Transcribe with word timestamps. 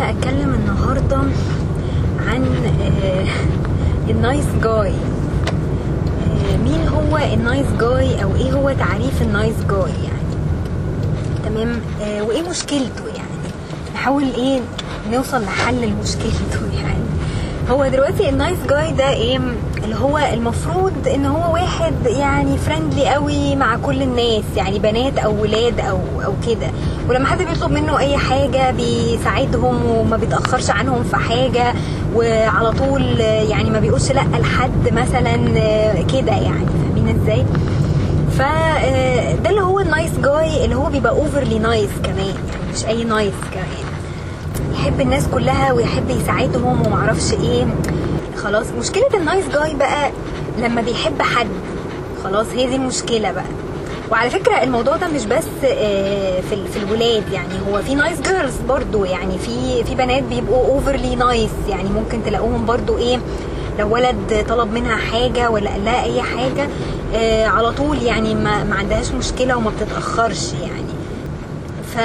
أنا 0.00 0.10
هتكلم 0.10 0.54
النهارده 0.54 1.16
عن 2.26 2.44
آه، 2.82 3.26
ال 4.10 4.17
nice 4.17 4.44
guy 4.62 4.92
آه، 4.92 6.56
مين 6.64 6.88
هو 6.88 7.16
ال 7.34 7.40
nice 7.40 7.66
guy 7.80 8.22
أو 8.22 8.36
إيه 8.36 8.52
هو 8.52 8.72
تعريف 8.72 9.22
ال 9.22 9.28
nice 9.28 9.54
guy 9.70 9.92
يعني؟ 10.04 10.36
تمام؟ 11.44 11.80
آه، 12.02 12.22
وإيه 12.22 12.42
مشكلته 12.42 13.06
يعني؟ 13.06 13.40
نحاول 13.94 14.24
إيه 14.24 14.60
نوصل 15.12 15.42
لحل 15.42 15.74
لمشكلته 15.74 16.72
يعني. 16.82 17.09
هو 17.70 17.86
دلوقتي 17.88 18.28
ال 18.28 18.34
nice 18.34 18.58
guy 18.68 18.92
ده 18.92 19.08
إيه 19.10 19.40
اللي 19.84 19.96
هو 19.96 20.18
المفروض 20.18 21.08
ان 21.14 21.26
هو 21.26 21.52
واحد 21.54 21.94
يعني 22.06 22.58
friendly 22.58 23.08
قوي 23.08 23.56
مع 23.56 23.76
كل 23.76 24.02
الناس 24.02 24.44
يعني 24.56 24.78
بنات 24.78 25.18
أو 25.18 25.42
ولاد 25.42 25.80
أو 25.80 25.98
أو 26.24 26.32
كده. 26.46 26.66
ولما 27.08 27.26
حد 27.26 27.38
بيطلب 27.42 27.70
منه 27.72 27.98
اي 27.98 28.16
حاجة 28.16 28.70
بيساعدهم 28.70 29.86
وما 29.90 30.16
بيتأخرش 30.16 30.70
عنهم 30.70 31.02
في 31.04 31.16
حاجة 31.16 31.74
وعلى 32.14 32.72
طول 32.72 33.20
يعني 33.20 33.70
ما 33.70 33.80
بيقولش 33.80 34.12
لأ 34.12 34.24
لحد 34.40 34.92
مثلا 34.92 35.36
كده 36.12 36.32
يعني 36.32 36.66
فاهمين 36.66 37.20
إزاي؟ 37.22 37.44
فده 38.38 39.50
اللي 39.50 39.60
هو 39.62 39.80
ال 39.80 39.86
nice 39.86 40.10
guy 40.18 40.64
اللي 40.64 40.76
هو 40.76 40.86
بيبقى 40.90 41.12
overly 41.12 41.58
nice 41.58 41.90
كمان 42.04 42.16
يعني 42.26 42.72
مش 42.74 42.86
أي 42.86 43.04
nice 43.04 43.34
كمان. 43.52 43.99
يحب 44.72 45.00
الناس 45.00 45.26
كلها 45.28 45.72
ويحب 45.72 46.10
يساعدهم 46.10 46.86
ومعرفش 46.86 47.32
إيه. 47.32 47.66
خلاص 48.36 48.66
مشكلة 48.78 49.08
ال 49.14 49.20
nice 49.20 49.44
guy 49.48 49.74
بقى 49.74 50.10
لما 50.58 50.80
بيحب 50.80 51.22
حد. 51.22 51.46
خلاص 52.24 52.46
هي 52.54 52.66
دي 52.66 52.76
المشكلة 52.76 53.32
بقى. 53.32 53.44
وعلى 54.10 54.30
فكرة 54.30 54.62
الموضوع 54.62 54.96
ده 54.96 55.08
مش 55.08 55.24
بس 55.26 55.44
آه، 55.64 56.40
في 56.40 56.68
في 56.68 56.76
الولاد. 56.78 57.32
يعني 57.32 57.54
هو 57.68 57.82
في 57.82 57.94
nice 57.94 58.20
girls 58.20 58.56
برضو. 58.68 59.04
يعني 59.04 59.38
في 59.38 59.84
في 59.84 59.94
بنات 59.94 60.22
بيبقوا 60.22 60.66
overly 60.66 61.14
nice 61.16 61.50
يعني 61.68 61.88
ممكن 61.88 62.24
تلاقوهم 62.24 62.66
برضو 62.66 62.98
إيه 62.98 63.18
لو 63.78 63.94
ولد 63.94 64.44
طلب 64.48 64.72
منها 64.72 64.96
حاجة 64.96 65.50
ولا 65.50 65.70
لها 65.84 66.04
أي 66.04 66.22
حاجة 66.22 66.68
آه، 67.14 67.46
على 67.46 67.72
طول 67.72 68.02
يعني 68.02 68.34
ما, 68.34 68.64
ما 68.64 68.76
عندهاش 68.76 69.10
مشكلة 69.12 69.56
وما 69.56 69.70
بتتأخرش 69.70 70.52
يعني. 70.52 70.90
ف... 71.94 71.98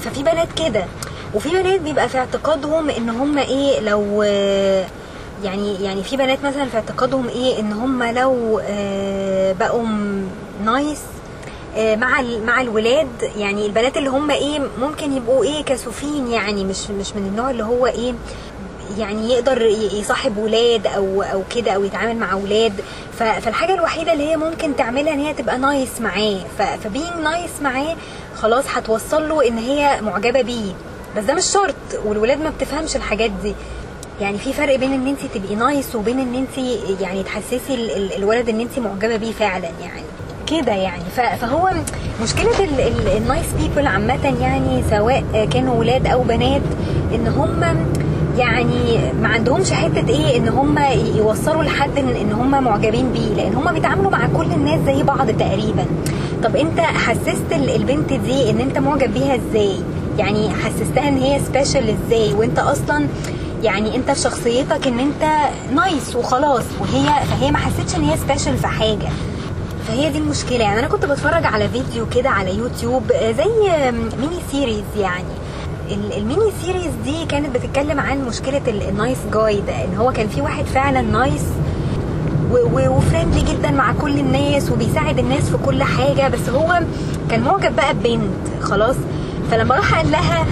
ففي 0.00 0.22
بنات 0.22 0.48
كده. 0.56 0.84
وفي 1.34 1.48
بنات 1.48 1.80
بيبقى 1.80 2.08
في 2.08 2.18
اعتقادهم 2.18 2.90
إن 2.90 3.10
هم 3.10 3.38
إيه 3.38 3.80
لو 3.80 4.22
يعني 5.44 5.84
يعني 5.84 6.02
في 6.02 6.16
بنات 6.16 6.44
مثلا 6.44 6.64
في 6.64 6.76
اعتقادهم 6.76 7.28
إيه 7.28 7.60
إن 7.60 7.72
هم 7.72 8.02
لو 8.02 8.60
آه، 8.64 9.52
بقوا 9.52 9.86
nice 10.64 11.00
آه، 11.76 11.96
مع 11.96 12.22
مع 12.46 12.60
الولاد 12.60 13.08
يعني 13.36 13.66
البنات 13.66 13.96
اللي 13.96 14.10
هم 14.10 14.30
إيه 14.30 14.60
ممكن 14.80 15.12
يبقوا 15.12 15.44
إيه 15.44 15.62
كسوفين 15.64 16.26
يعني 16.32 16.64
مش 16.64 16.90
مش 16.90 17.12
من 17.16 17.26
النوع 17.26 17.50
اللي 17.50 17.64
هو 17.64 17.86
إيه 17.86 18.14
يعني 18.98 19.30
يقدر 19.30 19.62
يصاحب 19.92 20.38
ولاد 20.38 20.86
أو 20.86 21.22
أو 21.22 21.42
كده 21.56 21.72
أو 21.72 21.84
يتعامل 21.84 22.16
مع 22.16 22.34
ولاد. 22.34 22.72
فالحاجة 23.18 23.74
الوحيدة 23.74 24.12
اللي 24.12 24.28
هي 24.30 24.36
ممكن 24.36 24.76
تعملها 24.76 25.12
إن 25.12 25.18
هي 25.18 25.34
تبقى 25.34 25.58
nice 25.58 26.00
معاه. 26.00 26.38
ف 26.58 26.67
being 26.67 27.12
nice 27.22 27.50
معاه 27.62 27.96
خلاص 28.36 28.64
هتوصل 28.68 29.28
له 29.28 29.48
إن 29.48 29.58
هي 29.58 30.00
معجبة 30.02 30.42
بيه. 30.42 30.72
بس 31.16 31.24
ده 31.24 31.34
مش 31.34 31.44
شرط 31.44 31.74
والولاد 32.04 32.40
ما 32.40 32.50
بتفهمش 32.50 32.96
الحاجات 32.96 33.30
دي. 33.42 33.54
يعني 34.20 34.38
في 34.38 34.52
فرق 34.52 34.76
بين 34.76 34.92
إن 34.92 35.06
انت 35.06 35.18
تبقي 35.34 35.54
nice 35.54 35.94
وبين 35.96 36.18
إن 36.20 36.34
انت 36.34 36.58
يعني 37.00 37.22
تحسسي 37.22 37.74
ال- 37.74 37.90
ال- 37.96 38.16
الولد 38.16 38.48
إن 38.48 38.60
انت 38.60 38.78
معجبة 38.78 39.16
بيه 39.16 39.32
فعلا 39.32 39.68
يعني. 39.82 40.02
كده 40.46 40.72
يعني. 40.72 41.02
فهو 41.40 41.70
مشكلة 42.22 42.64
ال- 42.64 42.80
ال- 42.80 43.16
ال 43.16 43.22
nice 43.22 43.46
people 43.60 43.86
عامة 43.86 44.34
يعني 44.40 44.82
سواء 44.90 45.48
كانوا 45.52 45.74
ولاد 45.74 46.06
أو 46.06 46.22
بنات 46.22 46.62
إن 47.14 47.26
هم 47.28 47.76
يعني 48.38 48.98
ما 49.22 49.28
عندهمش 49.28 49.72
حتة 49.72 50.08
إيه 50.08 50.36
إن 50.36 50.48
هم 50.48 50.78
يوصلوا 51.16 51.64
لحد 51.64 51.98
إن 51.98 52.32
هم 52.32 52.64
معجبين 52.64 53.12
بيه 53.12 53.34
لأن 53.34 53.54
هم 53.54 53.72
بيتعاملوا 53.72 54.10
مع 54.10 54.26
كل 54.36 54.46
الناس 54.52 54.80
زي 54.86 55.02
بعض 55.02 55.30
تقريبا. 55.30 55.86
طب 56.44 56.56
أنت 56.56 56.80
حسست 56.80 57.52
ال- 57.52 57.70
البنت 57.74 58.12
دي 58.12 58.50
إن 58.50 58.60
أنت 58.60 58.78
معجب 58.78 59.14
بيها 59.14 59.34
إزاي؟ 59.36 59.76
يعني 60.18 60.50
حسستها 60.50 61.08
إن 61.08 61.16
هي 61.18 61.40
special 61.46 61.96
إزاي؟ 61.96 62.34
وإنت 62.34 62.58
أصلا 62.58 63.06
يعني 63.62 63.96
إنت 63.96 64.10
في 64.10 64.20
شخصيتك 64.20 64.86
إن 64.86 64.98
إنت 64.98 65.30
nice 65.74 66.16
وخلاص 66.16 66.62
وهي 66.80 67.06
فهي 67.30 67.50
ما 67.50 67.58
حسيتش 67.58 67.96
إن 67.96 68.04
هي 68.04 68.16
special 68.16 68.56
في 68.58 68.66
حاجة. 68.66 69.08
فهي 69.88 70.10
دي 70.10 70.18
المشكلة. 70.18 70.58
يعني 70.60 70.78
أنا 70.80 70.88
كنت 70.88 71.04
بتفرج 71.04 71.44
على 71.46 71.68
فيديو 71.68 72.06
كده 72.08 72.30
على 72.30 72.58
يوتيوب 72.58 73.12
آه، 73.12 73.32
زي 73.32 73.44
mini 74.20 74.36
series 74.50 74.84
يعني. 75.00 75.24
ال- 75.90 76.12
ال 76.18 76.25
mini 76.25 76.52
series 76.64 76.92
دي 77.04 77.24
كانت 77.28 77.56
بتتكلم 77.56 78.00
عن 78.00 78.24
مشكلة 78.24 78.62
ال- 78.68 78.88
ال 78.88 78.94
nice 78.94 79.18
guy 79.34 79.60
ده 79.60 79.84
إن 79.84 79.96
هو 79.96 80.12
كان 80.12 80.28
في 80.28 80.40
واحد 80.40 80.64
فعلا 80.64 81.00
nice 81.00 81.42
و 82.72 82.80
friendly 82.80 83.40
جدا 83.52 83.70
مع 83.70 83.92
كل 83.92 84.18
الناس 84.18 84.70
وبيساعد 84.70 85.18
الناس 85.18 85.50
في 85.50 85.56
كل 85.66 85.82
حاجة. 85.82 86.28
بس 86.28 86.48
هو 86.48 86.80
كان 87.30 87.40
معجب 87.40 87.76
بقى 87.76 87.94
ببنت 87.94 88.62
خلاص. 88.62 88.96
فلما 89.50 89.74
راح 89.74 89.94
قال 89.94 90.10
لها 90.10 90.46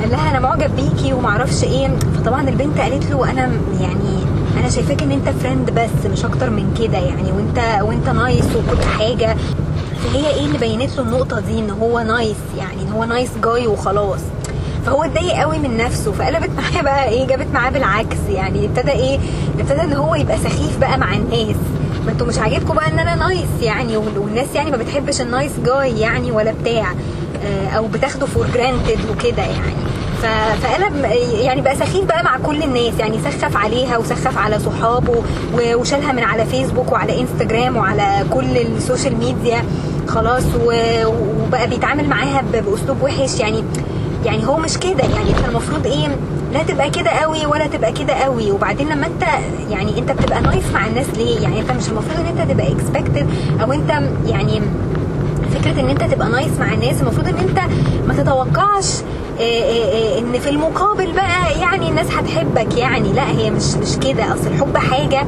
قال 0.00 0.10
لها 0.10 0.30
أنا 0.30 0.40
معجب 0.40 0.76
بيكي 0.76 1.12
ومعرفش 1.12 1.64
إيه. 1.64 1.88
فطبعا 2.16 2.48
البنت 2.48 2.78
قالت 2.78 3.10
له 3.10 3.30
أنا 3.30 3.50
يعني 3.80 4.18
أنا 4.60 4.68
شايفاك 4.70 5.02
إن 5.02 5.10
أنت 5.12 5.28
friend 5.28 5.70
بس 5.70 6.10
مش 6.12 6.24
أكتر 6.24 6.50
من 6.50 6.74
كده 6.80 6.98
يعني. 6.98 7.32
وانت 7.32 7.82
وأنت 7.82 8.08
nice 8.08 8.44
وكل 8.44 8.82
حاجة. 8.98 9.36
فهي 10.04 10.26
إيه 10.34 10.46
اللي 10.46 10.58
بينت 10.58 10.96
له 10.96 11.02
النقطة 11.02 11.40
دي؟ 11.40 11.58
إن 11.58 11.70
هو 11.70 12.00
nice 12.00 12.36
يعني 12.58 12.82
إن 12.82 12.92
هو 12.92 13.04
nice 13.04 13.30
guy 13.44 13.66
وخلاص. 13.66 14.20
فهو 14.86 15.04
اتضايق 15.04 15.34
قوي 15.40 15.58
من 15.58 15.76
نفسه. 15.76 16.12
فقلبت 16.12 16.50
معاه 16.56 16.82
بقى 16.82 17.08
إيه 17.08 17.26
جابت 17.26 17.46
معاه 17.54 17.70
بالعكس 17.70 18.16
يعني. 18.28 18.66
ابتدى 18.66 18.90
إيه 18.92 19.18
ابتدى 19.58 19.80
إن 19.82 19.92
هو 19.92 20.14
يبقى 20.14 20.36
سخيف 20.38 20.78
بقى 20.80 20.98
مع 20.98 21.14
الناس. 21.14 21.56
ما 22.06 22.12
أنتوا 22.12 22.26
مش 22.26 22.38
عاجبكم 22.38 22.74
بقى 22.74 22.88
إن 22.88 22.98
أنا 22.98 23.14
nice 23.14 23.48
يعني 23.62 23.96
وال- 23.96 24.18
والناس 24.18 24.46
يعني 24.54 24.70
ما 24.70 24.76
بتحبش 24.76 25.20
ال 25.20 25.26
nice 25.26 25.52
guy 25.66 26.00
يعني 26.00 26.32
ولا 26.32 26.52
بتاع. 26.62 26.92
أو 27.76 27.86
بتاخده 27.86 28.26
for 28.26 28.46
granted 28.54 28.98
وكده 29.10 29.42
يعني. 29.42 29.74
فقلب 30.62 31.04
يعني 31.40 31.60
بقى 31.60 31.76
سخيف 31.76 32.04
بقى 32.04 32.24
مع 32.24 32.38
كل 32.38 32.62
الناس. 32.62 32.92
يعني 32.98 33.18
سخف 33.18 33.56
عليها 33.56 33.96
وسخف 33.98 34.38
على 34.38 34.58
صحابه 34.58 35.22
وشالها 35.74 36.12
من 36.12 36.22
على 36.24 36.44
فيسبوك 36.46 36.92
وعلى 36.92 37.20
انستجرام 37.20 37.76
وعلى 37.76 38.24
كل 38.30 38.56
ال 38.56 38.65
social 38.65 39.16
media. 39.16 39.64
خلاص 40.08 40.42
وبقى 40.64 41.68
بيتعامل 41.68 42.08
معاها 42.08 42.42
بأسلوب 42.52 43.02
وحش. 43.02 43.40
يعني 43.40 43.64
يعني 44.24 44.46
هو 44.46 44.56
مش 44.56 44.78
كده. 44.78 45.04
يعني 45.04 45.30
انت 45.30 45.48
المفروض 45.48 45.86
إيه 45.86 46.08
لا 46.52 46.62
تبقى 46.62 46.90
كده 46.90 47.10
قوي 47.10 47.46
ولا 47.46 47.66
تبقى 47.66 47.92
كده 47.92 48.12
قوي. 48.14 48.50
وبعدين 48.50 48.88
لما 48.88 49.06
انت 49.06 49.22
يعني 49.70 49.98
انت 49.98 50.12
بتبقى 50.12 50.40
nice 50.40 50.64
مع 50.74 50.86
الناس 50.86 51.06
ليه؟ 51.16 51.40
يعني 51.40 51.60
انت 51.60 51.70
مش 51.72 51.88
المفروض 51.88 52.16
ان 52.20 52.38
انت 52.38 52.50
تبقى 52.52 52.72
expected 52.72 53.26
أو 53.62 53.72
انت 53.72 53.90
يعني 54.26 54.62
فكرة 55.54 55.80
إن 55.80 55.88
أنت 55.88 56.04
تبقى 56.04 56.28
nice 56.28 56.52
مع 56.60 56.72
الناس 56.72 57.00
المفروض 57.00 57.28
إن 57.28 57.36
أنت 57.48 57.60
ما 58.08 58.14
تتوقعش 58.14 59.00
آه، 59.40 59.42
آه، 59.42 60.16
آه، 60.16 60.18
إن 60.18 60.32
في 60.40 60.48
المقابل 60.50 61.12
بقى 61.12 61.60
يعني 61.60 61.88
الناس 61.88 62.06
هتحبك 62.10 62.78
يعني. 62.78 63.12
لا 63.12 63.28
هي 63.30 63.50
مش 63.50 63.74
مش 63.82 63.96
كده. 63.96 64.24
أصل 64.34 64.46
الحب 64.46 64.76
حاجة 64.76 65.24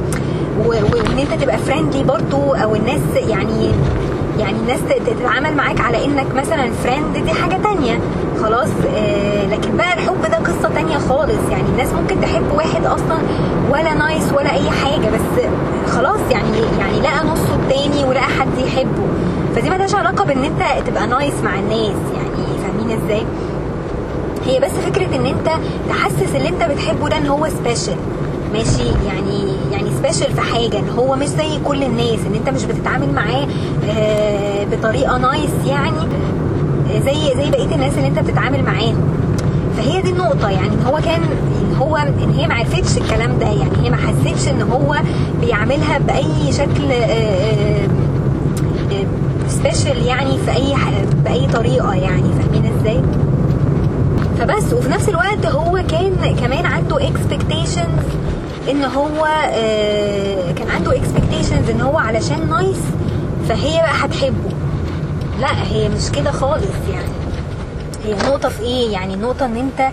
وإن 0.65 1.19
أنت 1.19 1.41
تبقى 1.43 1.57
friendly 1.57 2.03
برضو 2.03 2.53
أو 2.53 2.75
الناس 2.75 2.99
يعني 3.15 3.71
يعني 4.39 4.57
الناس 4.57 4.79
تتعامل 5.07 5.55
معاك 5.55 5.81
على 5.81 6.05
إنك 6.05 6.35
مثلا 6.35 6.71
friend 6.83 7.17
دي 7.25 7.33
حاجة 7.33 7.57
تانية. 7.63 7.99
خلاص 8.43 8.69
لكن 9.51 9.77
بقى 9.77 9.93
الحب 9.93 10.21
ده 10.31 10.37
قصة 10.37 10.69
تانية 10.75 10.97
خالص. 10.97 11.49
يعني 11.51 11.69
الناس 11.69 11.87
ممكن 12.01 12.21
تحب 12.21 12.51
واحد 12.55 12.85
أصلا 12.85 13.17
ولا 13.71 13.93
nice 13.93 14.23
ولا 14.33 14.53
أي 14.53 14.69
حاجة 14.71 15.09
بس 15.09 15.43
خلاص 15.95 16.19
يعني 16.31 16.57
يعني 16.79 16.99
لقى 17.01 17.25
نصه 17.25 17.55
التاني 17.55 18.03
ولقى 18.05 18.23
حد 18.23 18.57
يحبه. 18.57 19.07
فدي 19.55 19.69
ملهاش 19.69 19.95
علاقة 19.95 20.25
بإن 20.25 20.43
أنت 20.43 20.87
تبقى 20.87 21.07
nice 21.07 21.33
مع 21.43 21.59
الناس 21.59 21.97
يعني 22.15 22.45
فاهمين 22.63 22.99
إزاي؟ 23.03 23.23
هي 24.45 24.59
بس 24.59 24.71
فكرة 24.71 25.15
إن 25.15 25.25
أنت 25.25 25.49
تحسس 25.89 26.35
اللي 26.35 26.49
أنت 26.49 26.63
بتحبه 26.63 27.09
ده 27.09 27.17
إن 27.17 27.27
هو 27.27 27.47
special 27.49 27.95
ماشي؟ 28.53 28.83
يعني 29.07 29.53
يعني 29.71 29.89
special 29.97 30.33
في 30.33 30.41
حاجة 30.41 30.79
إن 30.79 30.89
هو 30.97 31.15
مش 31.15 31.27
زي 31.27 31.59
كل 31.65 31.83
الناس 31.83 32.19
إن 32.27 32.33
أنت 32.35 32.49
مش 32.49 32.65
بتتعامل 32.65 33.13
معاه 33.13 33.47
آه، 33.89 34.65
بطريقة 34.71 35.17
nice 35.17 35.51
يعني 35.67 36.07
زي 37.05 37.35
زي 37.43 37.49
بقية 37.51 37.75
الناس 37.75 37.93
اللي 37.97 38.07
أنت 38.07 38.19
بتتعامل 38.19 38.63
معاهم. 38.63 38.95
فهي 39.77 40.01
دي 40.01 40.09
النقطة 40.09 40.49
يعني 40.49 40.67
إن 40.67 40.83
هو 40.87 40.97
كان 41.05 41.21
ان 41.23 41.62
هو 41.73 41.97
ان 41.97 42.33
هي 42.37 42.47
ما 42.47 42.53
عرفتش 42.55 42.97
الكلام 42.97 43.39
ده 43.39 43.45
يعني 43.47 43.77
هي 43.83 43.89
ما 43.89 43.97
حسيتش 43.97 44.47
إن 44.47 44.61
هو 44.61 44.95
بيعملها 45.41 45.97
بأي 45.97 46.51
شكل 46.51 46.83
special 49.47 50.05
يعني 50.05 50.37
في 50.37 50.51
أي 50.51 50.73
بأي 51.23 51.47
طريقة 51.47 51.93
يعني 51.93 52.29
فاهمين 52.41 52.73
إزاي؟ 52.79 53.01
فبس 54.39 54.73
وفي 54.73 54.89
نفس 54.89 55.09
الوقت 55.09 55.45
هو 55.45 55.83
كان 55.89 56.35
كمان 56.39 56.65
عنده 56.65 57.07
expectations 57.07 58.03
إن 58.71 58.83
هو 58.83 59.25
آه، 59.51 60.51
كان 60.51 60.69
عنده 60.69 60.97
expectations 60.97 61.69
إن 61.69 61.81
هو 61.81 61.97
علشان 61.97 62.49
nice 62.49 62.79
فهي 63.49 63.77
بقى 63.77 63.93
هتحبه. 64.05 64.49
لا 65.41 65.63
هي 65.71 65.89
مش 65.89 66.11
كده 66.15 66.31
خالص 66.31 66.63
يعني. 66.93 67.07
هي 68.05 68.13
النقطة 68.13 68.49
في 68.49 68.61
إيه؟ 68.61 68.91
يعني 68.91 69.13
النقطة 69.13 69.45
إن 69.45 69.55
أنت 69.57 69.89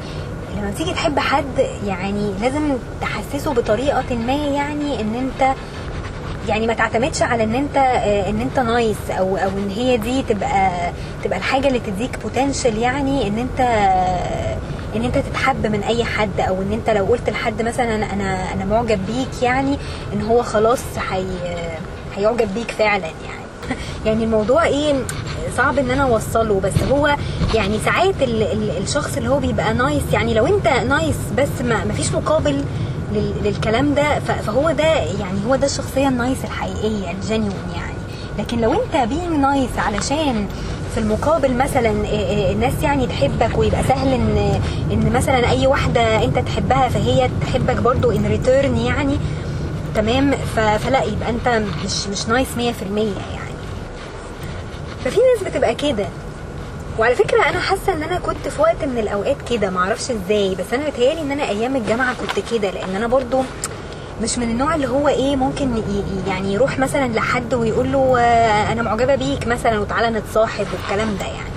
لما 0.61 0.71
بتيجي 0.71 0.93
تحب 0.93 1.19
حد 1.19 1.67
يعني 1.87 2.35
لازم 2.41 2.77
تحسسه 3.01 3.55
بطريقة 3.55 4.17
ما 4.17 4.33
يعني 4.33 5.01
إن 5.01 5.15
أنت 5.15 5.55
يعني 6.49 6.67
ما 6.67 6.75
تعتمدش 6.75 7.23
على 7.23 7.45
إن 7.45 7.55
أنت 7.55 7.77
آه، 7.77 8.31
إن 8.31 8.41
أنت 8.41 8.59
nice 8.58 9.11
أو 9.11 9.37
أو 9.37 9.49
إن 9.49 9.71
هي 9.71 9.97
دي 9.97 10.23
تبقى 10.23 10.93
تبقى 11.25 11.39
الحاجة 11.39 11.69
اللي 11.69 11.79
تديك 11.79 12.19
potential 12.23 12.79
يعني 12.79 13.29
إن 13.29 13.39
أنت 13.39 13.61
إن 14.97 15.05
أنت 15.05 15.19
تتحب 15.19 15.67
من 15.67 15.83
أي 15.83 16.05
حد 16.05 16.41
أو 16.41 16.62
إن 16.62 16.73
أنت 16.73 16.91
لو 16.91 17.05
قلت 17.05 17.31
لحد 17.31 17.62
مثلا 17.62 17.95
أنا 17.95 18.53
أنا 18.53 18.65
معجب 18.65 19.07
بيك 19.07 19.43
يعني 19.43 19.79
إن 20.12 20.23
هو 20.23 20.43
خلاص 20.43 20.83
هي 21.11 21.25
هيعجب 22.17 22.55
بيك 22.55 22.71
فعلا 22.71 23.07
يعني. 23.07 23.41
يعني 24.07 24.25
الموضوع 24.25 24.65
إيه 24.65 24.95
صعب 25.57 25.79
إن 25.79 25.91
أنا 25.91 26.03
أوصله 26.03 26.61
بس 26.61 26.83
هو 26.93 27.17
يعني 27.55 27.79
ساعات 27.85 28.14
ال 28.23 28.43
ال 28.43 28.70
الشخص 28.82 29.17
اللي 29.17 29.29
هو 29.29 29.38
بيبقى 29.38 29.75
nice 29.75 30.02
يعني 30.12 30.35
لو 30.35 30.47
انت 30.47 30.69
nice 30.69 31.17
بس 31.38 31.49
ما 31.64 31.85
مفيش 31.85 32.12
مقابل 32.12 32.64
لل- 33.14 33.35
للكلام 33.44 33.94
ده 33.94 34.19
فهو 34.19 34.70
ده 34.70 34.85
يعني 34.94 35.38
هو 35.49 35.56
ده 35.56 35.67
الشخصية 35.67 36.08
ال 36.08 36.16
nice 36.16 36.44
الحقيقية 36.44 37.11
ال 37.11 37.16
genuine 37.16 37.55
يعني. 37.76 37.94
لكن 38.38 38.61
لو 38.61 38.73
انت 38.73 39.08
being 39.08 39.32
nice 39.41 39.70
علشان 39.79 40.47
في 40.94 41.00
المقابل 41.00 41.55
مثلا 41.56 41.91
الناس 42.52 42.73
يعني 42.82 43.06
تحبك 43.06 43.58
ويبقى 43.58 43.82
سهل 43.88 44.08
إن 44.08 44.61
إن 44.93 45.12
مثلا 45.12 45.50
أي 45.50 45.67
واحدة 45.67 46.25
انت 46.25 46.38
تحبها 46.38 46.88
فهي 46.88 47.31
تحبك 47.41 47.76
برضو 47.76 48.11
in 48.11 48.26
return 48.26 48.76
يعني 48.76 49.17
تمام؟ 49.94 50.31
فلا 50.56 51.02
يبقى 51.02 51.31
انت 51.31 51.62
مش 51.85 52.06
مش 52.08 52.29
nice 52.29 52.49
100% 52.56 52.61
يعني. 52.61 53.55
ففي 55.05 55.20
ناس 55.35 55.52
بتبقى 55.52 55.75
كده. 55.75 56.06
وعلى 57.00 57.14
فكرة 57.14 57.49
أنا 57.49 57.61
حاسة 57.61 57.93
إن 57.93 58.02
أنا 58.02 58.19
كنت 58.19 58.49
في 58.49 58.61
وقت 58.62 58.85
من 58.85 58.99
الأوقات 58.99 59.37
كده 59.50 59.70
معرفش 59.70 60.11
إزاي 60.11 60.55
بس 60.55 60.73
أنا 60.73 60.88
بتهيالي 60.91 61.20
إن 61.20 61.31
أنا 61.32 61.49
أيام 61.49 61.76
الجامعة 61.76 62.14
كنت 62.14 62.52
كده 62.52 62.70
لأن 62.70 62.97
أنا 62.97 63.06
برضو 63.06 63.43
مش 64.23 64.38
من 64.38 64.50
النوع 64.50 64.75
اللي 64.75 64.87
هو 64.88 65.08
إيه 65.08 65.37
ممكن 65.37 65.82
يعني 66.26 66.52
يروح 66.55 66.79
مثلا 66.79 67.08
لحد 67.08 67.55
ويقول 67.55 67.93
له 67.93 68.20
آه، 68.20 68.73
أنا 68.73 68.82
معجبة 68.82 69.14
بيك 69.14 69.47
مثلا 69.47 69.79
وتعالى 69.79 70.11
نتصاحب 70.19 70.67
والكلام 70.73 71.17
ده 71.17 71.26
يعني. 71.26 71.50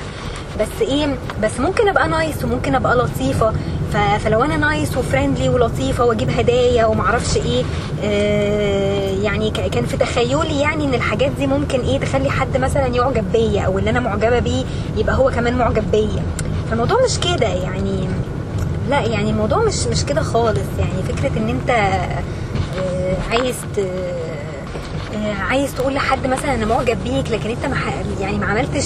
بس 0.59 0.81
إيه 0.81 1.15
بس 1.43 1.59
ممكن 1.59 1.87
أبقى 1.87 2.07
nice 2.07 2.43
وممكن 2.43 2.75
أبقى 2.75 2.95
لطيفة. 2.95 3.53
فلو 3.93 4.43
أنا 4.43 4.57
nice 4.57 4.97
و 4.97 5.03
friendly 5.03 5.49
ولطيفة 5.49 6.05
وأجيب 6.05 6.29
هدايا 6.29 6.85
ومعرفش 6.85 7.37
إيه 7.37 7.63
آه، 8.03 9.09
يعني 9.21 9.51
كان 9.51 9.85
في 9.85 9.97
تخيلي 9.97 10.59
يعني 10.59 10.85
إن 10.85 10.93
الحاجات 10.93 11.31
دي 11.31 11.47
ممكن 11.47 11.79
إيه 11.79 11.99
تخلي 11.99 12.29
حد 12.29 12.57
مثلا 12.57 12.87
يعجب 12.87 13.31
بيا 13.31 13.61
أو 13.61 13.79
اللي 13.79 13.89
أنا 13.89 13.99
معجبة 13.99 14.39
بيه 14.39 14.63
يبقى 14.97 15.15
هو 15.15 15.29
كمان 15.29 15.57
معجب 15.57 15.91
بيا. 15.91 16.23
فالموضوع 16.69 16.97
مش 17.05 17.19
كده 17.19 17.47
يعني 17.47 18.07
لا 18.89 19.01
يعني 19.01 19.29
الموضوع 19.29 19.63
مش 19.63 19.87
مش 19.87 20.05
كده 20.05 20.21
خالص 20.21 20.67
يعني. 20.79 21.03
فكرة 21.03 21.37
إن 21.37 21.49
أنت 21.49 21.69
آه، 21.69 23.17
عايز 23.31 23.55
آه، 23.79 25.33
عايز 25.49 25.75
تقول 25.75 25.93
لحد 25.93 26.27
مثلا 26.27 26.55
أنا 26.55 26.65
معجب 26.65 26.97
بيك 27.03 27.31
لكن 27.31 27.49
أنت 27.49 27.65
ما 27.65 27.77
يعني 28.21 28.37
ما 28.37 28.45
عملتش 28.45 28.85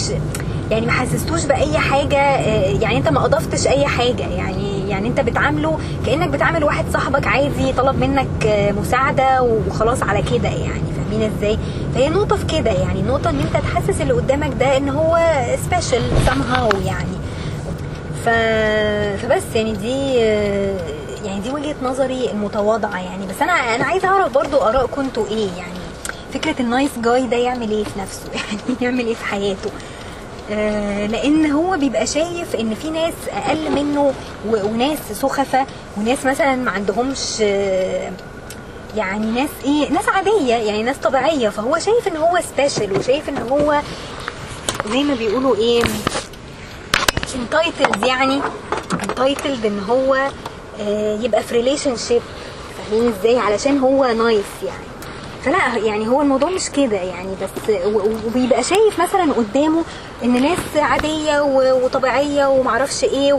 يعني 0.72 0.86
ما 0.86 0.92
حسستوش 0.92 1.46
بأي 1.46 1.78
حاجة 1.78 2.36
يعني 2.82 2.98
أنت 2.98 3.08
ما 3.08 3.26
أضفتش 3.26 3.68
أي 3.68 3.86
حاجة 3.86 4.28
يعني. 4.28 4.67
يعني 4.90 5.08
انت 5.08 5.20
بتعامله 5.20 5.80
كأنك 6.06 6.30
بتعامل 6.30 6.64
واحد 6.64 6.86
صاحبك 6.94 7.28
عادي 7.28 7.74
طلب 7.74 8.00
منك 8.00 8.46
آه، 8.48 8.72
مساعدة 8.72 9.42
وخلاص 9.42 10.04
على 10.04 10.22
كده 10.22 10.50
يعني 10.50 10.82
فاهمين 10.98 11.32
إزاي؟ 11.38 11.58
فهي 11.96 12.10
نقطة 12.10 12.36
في 12.36 12.46
كده 12.46 12.72
يعني 12.72 13.02
نقطة 13.02 13.30
ان 13.30 13.40
انت 13.40 13.54
تحسس 13.64 14.02
اللي 14.02 14.14
قدامك 14.14 14.52
ده 14.60 14.78
ان 14.78 14.90
هو 14.90 15.20
سبيشال 15.66 16.02
somehow 16.26 16.76
يعني. 16.86 17.18
ف... 18.26 18.30
فبس 19.22 19.44
يعني 19.56 19.74
دي 19.74 20.16
يعني 21.26 21.40
دي 21.40 21.50
وجهة 21.50 21.76
نظري 21.84 22.32
المتواضعة 22.32 23.00
يعني. 23.02 23.28
بس 23.28 23.42
أنا 23.42 23.52
أنا 23.76 23.86
عايزة 23.86 24.08
اعرف 24.08 24.34
برضو 24.34 24.58
ارائكم 24.58 25.02
أنتوا 25.02 25.26
إيه 25.28 25.48
يعني 25.58 25.78
فكرة 26.34 26.56
ال 26.62 26.68
nice 26.68 26.92
guy 27.04 27.28
ده 27.28 27.38
يعمل 27.38 27.72
إيه 27.72 27.84
في 27.84 28.00
نفسه؟ 28.00 28.22
يعني 28.36 28.76
يعمل 28.82 29.06
إيه 29.08 29.16
في 29.16 29.26
حياته؟ 29.26 29.70
آه، 29.70 29.97
لأن 31.08 31.52
هو 31.52 31.78
بيبقى 31.78 32.08
شايف 32.08 32.56
إن 32.56 32.76
في 32.76 32.90
ناس 32.90 33.14
أقل 33.32 33.72
منه 33.72 34.14
وناس 34.48 34.98
سخفة 35.14 35.66
وناس 35.98 36.26
مثلا 36.26 36.56
ما 36.56 36.72
عندهمش 36.72 37.38
آه، 37.42 38.12
يعني 38.96 39.26
ناس 39.32 39.50
إيه 39.66 39.90
ناس 39.92 40.10
عادية 40.10 40.54
يعني 40.56 40.84
ناس 40.84 40.98
طبيعية. 40.98 41.50
فهو 41.50 41.80
شايف 41.80 42.08
إن 42.08 42.18
هو 42.18 42.40
special 42.56 42.98
وشايف 43.00 43.30
إن 43.30 43.38
هو 43.38 43.82
زي 44.92 45.04
ما 45.04 45.14
بيقولوا 45.16 45.56
إيه 45.56 45.84
entitled 47.36 48.06
يعني 48.06 48.42
entitled 49.04 49.66
إن 49.66 49.80
هو 49.90 50.30
آه، 50.82 51.20
يبقى 51.22 51.44
في 51.44 51.56
relationship 51.56 52.22
فاهمين 52.78 53.14
إزاي؟ 53.20 53.38
علشان 53.40 53.80
هو 53.80 54.06
nice 54.06 54.46
يعني. 54.64 54.84
فلا 55.48 55.78
يعني 55.86 56.08
هو 56.08 56.22
الموضوع 56.22 56.50
مش 56.50 56.70
كده 56.70 56.98
يعني 56.98 57.36
بس 57.42 57.76
وبيبقى 58.26 58.64
شايف 58.64 59.00
مثلا 59.02 59.34
قدامه 59.34 59.84
إن 60.24 60.42
ناس 60.42 60.58
عادية 60.76 61.42
وطبيعية 61.84 62.46
ومعرفش 62.46 63.04
إيه 63.04 63.34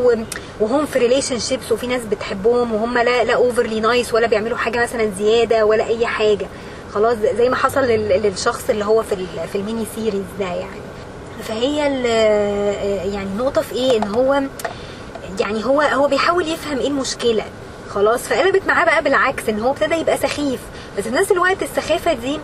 وهم 0.60 0.86
في 0.86 0.98
relationships 0.98 1.72
وفي 1.72 1.86
ناس 1.86 2.00
بتحبهم 2.10 2.74
وهم 2.74 2.98
لا 2.98 3.24
لا 3.24 3.34
overly 3.34 3.80
nice 3.80 4.14
ولا 4.14 4.26
بيعملوا 4.26 4.56
حاجة 4.56 4.82
مثلا 4.82 5.10
زيادة 5.18 5.64
ولا 5.66 5.86
أي 5.86 6.06
حاجة. 6.06 6.46
خلاص 6.94 7.16
زي 7.38 7.48
ما 7.48 7.56
حصل 7.56 7.80
لل- 7.80 8.22
للشخص 8.22 8.70
اللي 8.70 8.84
هو 8.84 9.02
في 9.02 9.16
في 9.52 9.58
ال 9.58 9.63
mini 9.63 9.84
series 9.94 10.24
ده 10.38 10.46
يعني. 10.46 10.80
فهي 11.48 11.76
يعني 13.12 13.22
النقطه 13.34 13.60
في 13.62 13.74
إيه؟ 13.74 13.98
إن 13.98 14.08
هو 14.14 14.42
يعني 15.40 15.64
هو 15.66 15.80
هو 15.80 16.08
بيحاول 16.08 16.48
يفهم 16.48 16.78
إيه 16.78 16.88
المشكلة. 16.88 17.44
خلاص 17.90 18.20
فقلبت 18.20 18.62
معاه 18.66 18.84
بقى 18.84 19.02
بالعكس 19.02 19.48
إن 19.48 19.60
هو 19.60 19.70
ابتدى 19.70 19.94
يبقى 19.94 20.16
سخيف. 20.16 20.60
بس 20.98 21.04
في 21.04 21.10
نفس 21.10 21.32
الوقت 21.32 21.62
السخافة 21.62 22.12
دي 22.12 22.38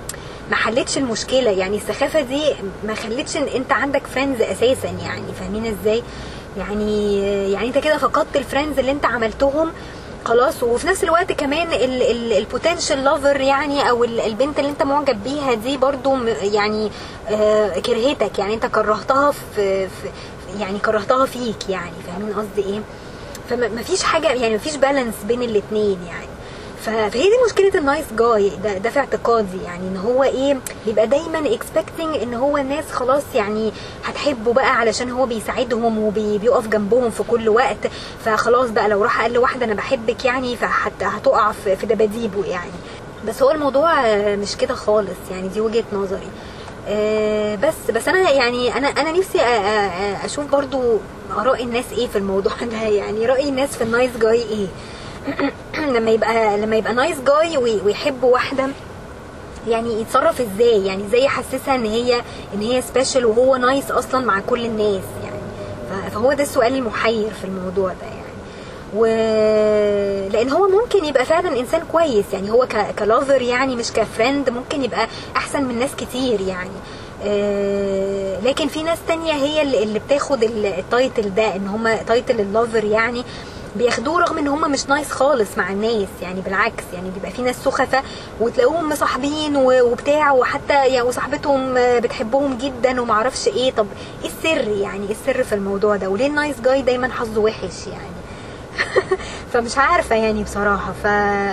ما 0.51 0.56
حلتش 0.56 0.99
المشكلة. 0.99 1.51
يعني 1.51 1.77
السخافة 1.77 2.21
دي 2.21 2.43
ما 2.85 2.95
خلتش 2.95 3.37
إن 3.37 3.43
أنت 3.55 3.73
عندك 3.73 4.06
friends 4.06 4.41
أساسا 4.43 4.89
يعني. 4.89 5.33
فاهمين 5.41 5.67
إزاي؟ 5.81 6.03
يعني 6.59 7.19
يعني 7.53 7.69
أنت 7.69 7.79
كده 7.79 7.99
فقدت 7.99 8.37
ال 8.37 8.42
friends 8.42 8.79
اللي 8.79 8.91
أنت 8.91 9.05
عملتهم. 9.05 9.71
خلاص. 10.25 10.62
وفي 10.62 10.87
نفس 10.87 11.05
الوقت 11.05 11.33
كمان 11.33 11.69
ال 12.38 12.45
potential 12.45 13.05
lover 13.05 13.41
يعني 13.41 13.91
أو 13.91 14.05
ال- 14.05 14.21
البنت 14.21 14.59
اللي 14.59 14.71
أنت 14.71 14.83
معجب 14.83 15.23
بيها 15.25 15.55
دي 15.55 15.77
برضو 15.77 16.17
يعني 16.43 16.91
آه، 17.29 17.79
كرهتك. 17.79 18.39
يعني 18.39 18.55
أنت 18.55 18.67
كرهتها 18.67 19.31
في, 19.31 19.89
في 19.89 20.09
يعني 20.61 20.79
كرهتها 20.79 21.27
فيك 21.27 21.69
يعني. 21.69 21.93
فاهمين 22.07 22.33
قصدي 22.35 22.62
إيه؟ 22.73 22.81
فما 23.50 23.83
فيش 23.83 24.03
حاجة 24.03 24.33
يعني 24.33 24.50
ما 24.53 24.59
فيش 24.59 24.76
balance 24.76 25.14
بين 25.28 25.43
الاثنين 25.43 25.99
يعني. 26.09 26.26
فهي 26.85 27.09
دي 27.23 27.35
مشكلة 27.47 27.71
ال 27.75 27.81
nice 27.81 28.04
guy 28.19 28.52
ده, 28.64 28.79
ده 28.79 28.91
في 28.91 28.99
اعتقادي 28.99 29.62
يعني 29.64 29.88
إن 29.88 29.97
هو 29.97 30.23
إيه 30.23 30.59
بيبقى 30.87 31.07
دايما 31.07 31.38
expecting 31.38 32.16
إن 32.23 32.35
هو 32.35 32.57
الناس 32.57 32.91
خلاص 32.93 33.23
يعني 33.35 33.73
هتحبه 34.05 34.53
بقى 34.53 34.76
علشان 34.76 35.11
هو 35.11 35.26
بيساعدهم 35.26 35.99
وبيقف 35.99 36.69
جنبهم 36.69 37.11
في 37.11 37.23
كل 37.23 37.49
وقت 37.49 37.87
فخلاص 38.25 38.71
بقى 38.71 38.88
لو 38.88 39.03
راح 39.03 39.23
قال 39.23 39.33
لواحدة 39.33 39.64
أنا 39.64 39.75
بحبك 39.75 40.25
يعني 40.25 40.57
فحتى 40.57 41.05
هتقع 41.05 41.53
في 41.53 41.87
دباديبه 41.87 42.45
يعني. 42.47 42.71
بس 43.29 43.43
هو 43.43 43.50
الموضوع 43.50 44.17
مش 44.35 44.57
كده 44.57 44.75
خالص 44.75 45.19
يعني 45.31 45.49
دي 45.49 45.61
وجهة 45.61 45.85
نظري. 45.93 46.29
آه، 46.88 47.55
بس 47.55 47.91
بس 47.95 48.09
أنا 48.09 48.31
يعني 48.31 48.76
أنا 48.76 48.88
أنا 48.88 49.12
نفسي 49.12 49.41
أشوف 50.25 50.45
برضو 50.47 50.99
آراء 51.38 51.64
الناس 51.64 51.85
إيه 51.93 52.07
في 52.07 52.19
الموضوع 52.19 52.53
ده 52.73 52.83
يعني 52.83 53.26
رأي 53.26 53.49
الناس 53.49 53.76
في 53.76 53.85
ال 53.85 53.90
nice 53.90 54.11
guy 54.16 54.43
إيه. 54.43 54.67
لما 55.95 56.11
يبقى 56.11 56.57
لما 56.59 56.76
يبقى 56.76 56.95
nice 56.95 57.16
guy 57.21 57.57
ويحب 57.57 58.23
واحدة 58.25 58.69
يعني 59.69 60.00
يتصرف 60.00 60.40
إزاي؟ 60.40 60.87
يعني 60.87 61.04
إزاي 61.07 61.25
يحسسها 61.25 61.75
إن 61.75 61.85
هي 61.85 62.14
إن 62.54 62.61
هي 62.61 62.83
special 62.83 63.25
وهو 63.26 63.57
nice 63.57 63.90
أصلا 63.90 64.25
مع 64.26 64.40
كل 64.40 64.64
الناس 64.64 65.02
يعني؟ 65.25 66.11
فهو 66.11 66.33
ده 66.33 66.43
السؤال 66.43 66.75
المحير 66.75 67.31
في 67.40 67.45
الموضوع 67.45 67.88
ده 67.88 68.07
يعني. 68.07 68.25
و 68.97 69.04
لأن 70.33 70.50
هو 70.50 70.69
ممكن 70.69 71.04
يبقى 71.04 71.25
فعلا 71.25 71.61
إنسان 71.61 71.83
كويس 71.93 72.25
يعني 72.33 72.50
هو 72.50 72.66
ك... 72.66 72.95
ك 72.99 73.06
lover 73.06 73.43
يعني 73.43 73.76
مش 73.76 73.93
ك 73.93 74.01
friend 74.01 74.50
ممكن 74.50 74.85
يبقى 74.85 75.07
أحسن 75.37 75.64
من 75.64 75.78
ناس 75.78 75.90
كتير 75.97 76.40
يعني. 76.40 76.71
آه، 77.26 78.40
لكن 78.40 78.69
في 78.69 78.83
ناس 78.83 78.99
تانية 79.09 79.33
هي 79.33 79.62
اللي 79.83 79.99
بتاخد 79.99 80.43
ال- 80.43 80.66
ال 80.66 80.78
title 80.78 81.35
ده 81.35 81.57
إن 81.57 81.66
هم 81.69 81.97
title 82.07 82.40
ال 82.40 82.48
lover 82.48 82.85
يعني 82.85 83.25
بياخدوه 83.76 84.21
رغم 84.21 84.38
إن 84.38 84.49
هم 84.49 84.71
مش 84.71 84.88
nice 84.88 85.11
خالص 85.11 85.59
مع 85.59 85.73
الناس 85.73 86.09
يعني 86.23 86.40
بالعكس 86.40 86.85
يعني 86.93 87.11
بيبقى 87.11 87.31
في 87.31 87.43
ناس 87.43 87.57
سخفة 87.57 88.02
وتلاقوهم 88.40 88.88
مصاحبين 88.88 89.57
وبتاع 89.57 90.33
وحتى 90.33 90.73
يعني 90.73 91.02
وصاحبتهم 91.02 91.75
بتحبهم 91.76 92.59
جدا 92.59 93.00
ومعرفش 93.00 93.49
إيه. 93.49 93.71
طب 93.71 93.87
إيه 94.23 94.28
السر 94.31 94.69
يعني؟ 94.69 95.07
إيه 95.07 95.11
السر 95.12 95.45
في 95.45 95.54
الموضوع 95.54 95.97
ده؟ 95.97 96.09
وليه 96.09 96.26
ال 96.26 96.33
nice 96.33 96.61
guy 96.61 96.83
دايما 96.83 97.09
حظه 97.09 97.40
وحش 97.40 97.87
يعني؟ 97.87 98.14
فمش 99.52 99.78
عارفة 99.78 100.16
يعني 100.16 100.43
بصراحة. 100.43 100.93
ف... 100.93 101.07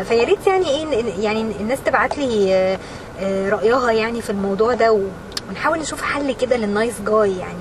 فيا 0.07 0.23
ريت 0.23 0.47
يعني 0.47 0.69
إيه 0.69 1.03
يعني 1.23 1.41
الناس 1.41 1.79
تبعت 1.85 2.17
لي 2.17 2.55
آه، 2.55 2.79
آه، 3.19 3.49
رأيها 3.49 3.91
يعني 3.91 4.21
في 4.21 4.29
الموضوع 4.29 4.73
ده 4.73 4.91
و... 4.91 5.01
ونحاول 5.49 5.79
نشوف 5.79 6.01
حل 6.01 6.31
كده 6.31 6.57
لل 6.57 6.69
nice 6.69 6.93
guy 7.01 7.37
يعني 7.37 7.59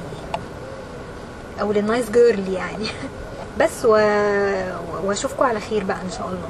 أو 1.61 1.73
لل 1.73 1.86
nice 1.86 2.11
girl 2.11 2.53
يعني. 2.53 2.87
بس. 3.61 3.85
واشوفكم 5.05 5.45
على 5.45 5.61
خير 5.61 5.85
بقى 5.85 5.97
إن 6.05 6.11
شاء 6.19 6.27
الله 6.29 6.49